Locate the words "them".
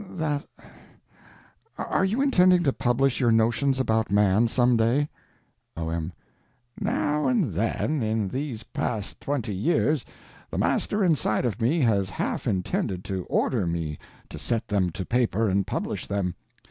14.69-14.89, 16.07-16.33